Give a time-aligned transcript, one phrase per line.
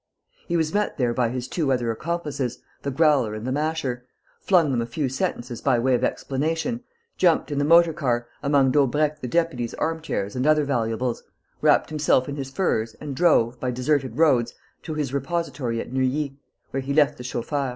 [0.47, 4.03] He was there met by his two other accomplices, the Growler and the Masher,
[4.39, 6.83] flung them a few sentences by way of explanation,
[7.19, 11.21] jumped into the motor car, among Daubrecq the deputy's armchairs and other valuables,
[11.61, 16.35] wrapped himself in his furs and drove, by deserted roads, to his repository at Neuilly,
[16.71, 17.69] where he left the chauffeur.